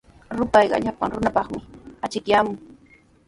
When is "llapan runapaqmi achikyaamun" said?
0.85-2.57